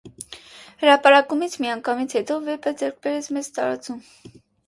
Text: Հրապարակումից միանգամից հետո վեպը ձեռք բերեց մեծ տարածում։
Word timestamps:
Հրապարակումից 0.83 1.57
միանգամից 1.65 2.15
հետո 2.19 2.39
վեպը 2.47 2.73
ձեռք 2.81 2.99
բերեց 3.05 3.31
մեծ 3.39 3.53
տարածում։ 3.59 4.01